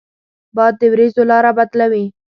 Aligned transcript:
باد 0.55 0.73
د 0.81 0.83
ورېځو 0.93 1.23
لاره 1.31 1.51
بدلوي 1.57 2.05